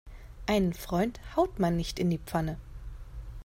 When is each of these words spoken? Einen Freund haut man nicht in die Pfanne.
Einen 0.47 0.73
Freund 0.73 1.19
haut 1.35 1.59
man 1.59 1.77
nicht 1.77 1.99
in 1.99 2.09
die 2.09 2.17
Pfanne. 2.17 2.57